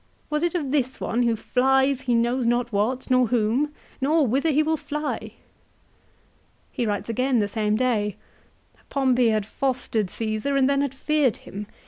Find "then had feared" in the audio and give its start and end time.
10.67-11.37